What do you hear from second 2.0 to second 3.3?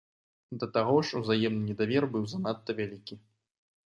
быў занадта вялікі.